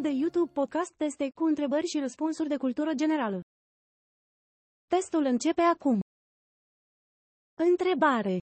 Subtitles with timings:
[0.00, 3.40] Canalul de YouTube Podcast Teste cu întrebări și răspunsuri de cultură generală.
[4.86, 6.00] Testul începe acum.
[7.54, 8.38] Întrebare.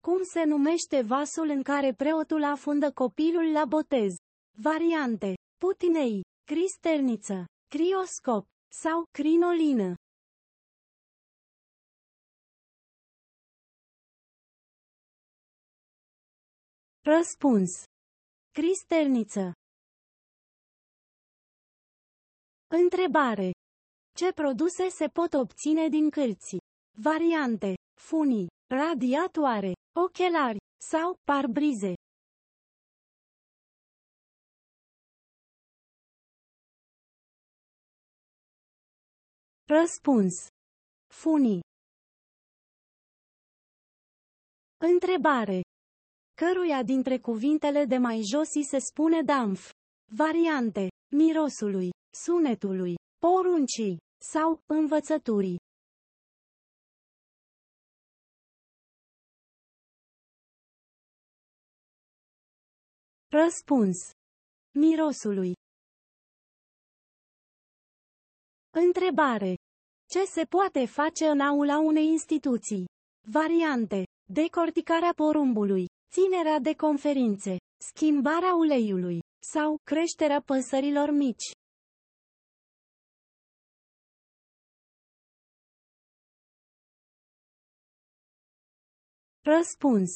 [0.00, 4.14] Cum se numește vasul în care preotul afundă copilul la botez?
[4.62, 5.34] Variante.
[5.58, 9.94] Putinei, cristerniță, crioscop sau crinolină.
[17.02, 17.70] Răspuns.
[18.52, 19.52] Cristerniță.
[22.68, 23.50] Întrebare.
[24.16, 26.56] Ce produse se pot obține din cârți?
[27.02, 27.74] Variante.
[28.00, 30.58] Funii, radiatoare, ochelari
[30.90, 31.94] sau parbrize.
[39.68, 40.46] Răspuns.
[41.06, 41.60] Funii.
[44.76, 45.60] Întrebare.
[46.34, 49.70] Căruia dintre cuvintele de mai jos îi se spune damf?
[50.12, 50.88] Variante.
[51.16, 51.90] Mirosului,
[52.24, 53.98] sunetului, poruncii
[54.32, 55.58] sau învățăturii.
[63.28, 63.96] Răspuns.
[64.74, 65.52] Mirosului.
[68.70, 69.54] Întrebare.
[70.08, 72.84] Ce se poate face în aula unei instituții?
[73.30, 74.04] Variante.
[74.32, 77.56] Decorticarea porumbului, ținerea de conferințe,
[77.92, 79.20] schimbarea uleiului
[79.52, 81.55] sau creșterea păsărilor mici.
[89.54, 90.10] Răspuns.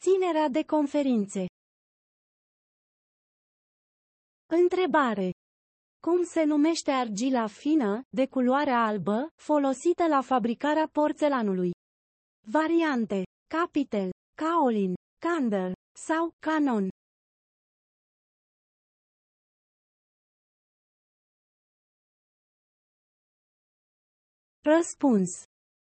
[0.00, 1.46] Ținerea de conferințe.
[4.46, 5.30] Întrebare.
[6.06, 11.70] Cum se numește argila fină, de culoare albă, folosită la fabricarea porțelanului?
[12.50, 13.22] Variante.
[13.46, 14.10] Capitel,
[14.42, 15.72] kaolin, candel
[16.06, 16.88] sau canon.
[24.64, 25.30] Răspuns.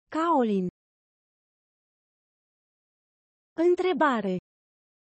[0.08, 0.71] Kaolin.
[3.68, 4.36] Întrebare.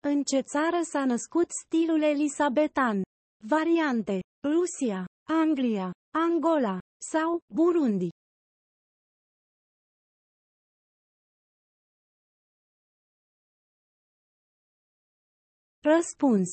[0.00, 3.02] În ce țară s-a născut stilul elisabetan?
[3.44, 4.20] Variante.
[4.42, 6.78] Rusia, Anglia, Angola
[7.12, 8.08] sau Burundi.
[15.80, 16.48] Răspuns.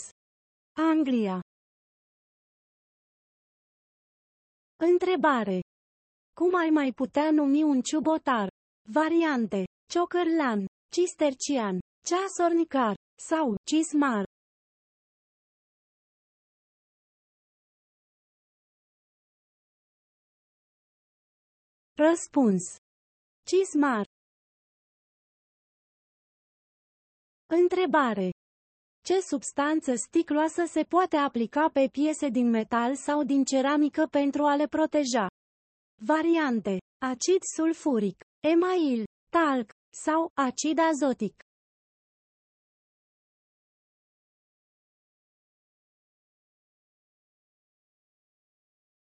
[0.78, 1.40] Anglia.
[4.76, 5.60] Întrebare.
[6.34, 8.50] Cum ai mai putea numi un ciubotar?
[8.92, 9.64] Variante.
[9.92, 11.80] Ciocărlan, cistercian,
[12.10, 12.96] ceasornicar
[13.30, 14.26] sau cismar.
[21.98, 22.64] Răspuns.
[23.48, 24.06] Cismar.
[27.46, 28.30] Întrebare.
[29.04, 34.56] Ce substanță sticloasă se poate aplica pe piese din metal sau din ceramică pentru a
[34.56, 35.28] le proteja?
[36.02, 36.78] Variante.
[37.02, 39.72] Acid sulfuric, email, talc
[40.04, 41.44] sau acid azotic.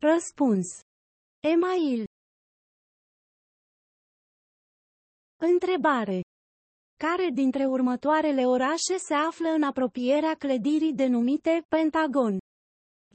[0.01, 0.67] Răspuns.
[1.39, 2.05] Email.
[5.37, 6.21] Întrebare.
[6.97, 12.37] Care dintre următoarele orașe se află în apropierea clădirii denumite Pentagon?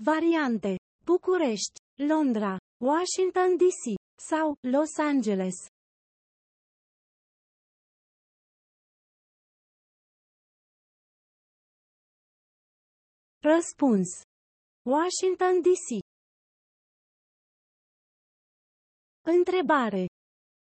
[0.01, 0.77] Variante.
[1.05, 3.97] București, Londra, Washington DC
[4.29, 5.55] sau Los Angeles.
[13.41, 14.09] Răspuns.
[14.83, 16.14] Washington DC.
[19.27, 20.07] Întrebare.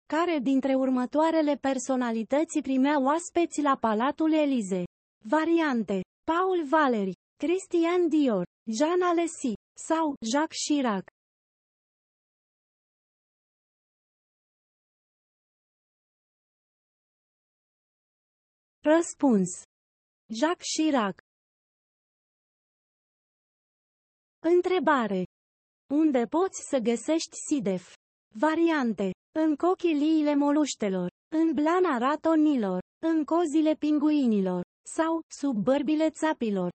[0.06, 4.84] Care dintre următoarele personalități primea oaspeți la Palatul Elize?
[5.30, 6.02] Variante.
[6.24, 8.46] Paul Valéry, Christian Dior,
[8.78, 9.54] Jean Alesi
[9.88, 11.06] sau Jacques Chirac.
[18.82, 19.50] Răspuns.
[20.40, 21.18] Jacques Chirac.
[24.40, 25.24] Întrebare.
[25.94, 27.94] Unde poți să găsești SIDEF?
[28.38, 29.12] Variante.
[29.40, 34.64] În cochiliile moluștelor, în blana ratonilor, în cozile pinguinilor
[34.96, 36.72] sau sub bărbile țapilor.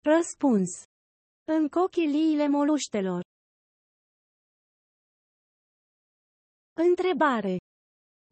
[0.00, 0.70] Răspuns.
[1.44, 3.22] În cochiliile moluștelor.
[6.72, 7.56] Întrebare.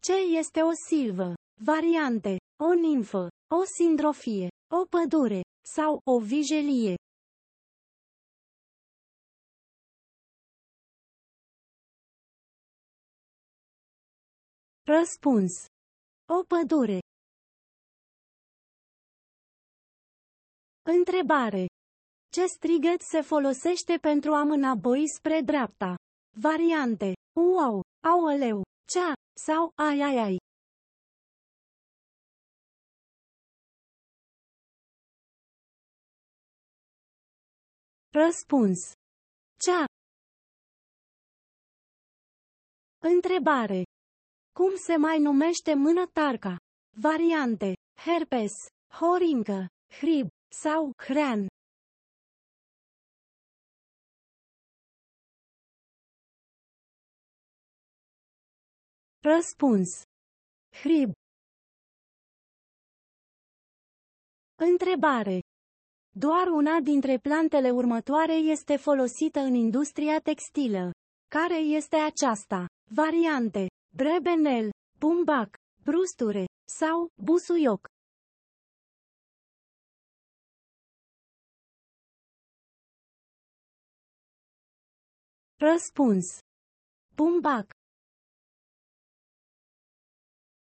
[0.03, 1.33] Ce este o silvă?
[1.63, 2.37] Variante.
[2.63, 5.41] O nimfă, o sindrofie, o pădure,
[5.75, 6.95] sau o vijelie.
[14.83, 15.51] Răspuns.
[16.29, 16.99] O pădure.
[20.83, 21.65] Întrebare.
[22.33, 25.95] Ce strigăt se folosește pentru a mâna boi spre dreapta?
[26.37, 27.13] Variante.
[27.35, 28.61] Wow, aoleu,
[28.93, 29.13] cea,
[29.45, 30.37] sau ai ai ai.
[38.13, 38.91] Răspuns.
[39.65, 39.85] Cea.
[42.99, 43.83] Întrebare.
[44.51, 46.57] Cum se mai numește mână tarca?
[47.01, 47.73] Variante.
[48.05, 48.53] Herpes,
[48.99, 49.67] horincă,
[49.99, 50.27] hrib
[50.61, 51.47] sau hrean.
[59.23, 59.89] Răspuns.
[60.81, 61.11] Hrib.
[64.55, 65.50] Întrebare.
[66.13, 70.91] Doar una dintre plantele următoare este folosită în industria textilă.
[71.27, 72.65] Care este aceasta?
[72.89, 73.67] Variante.
[73.95, 74.69] Brebenel,
[74.99, 75.49] bumbac,
[75.83, 77.87] brusture sau busuioc.
[85.57, 86.25] Răspuns.
[87.15, 87.69] Bumbac.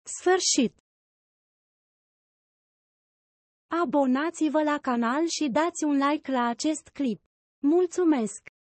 [0.03, 0.80] Sfârșit!
[3.79, 7.21] Abonați-vă la canal și dați un like la acest clip.
[7.59, 8.50] Mulțumesc!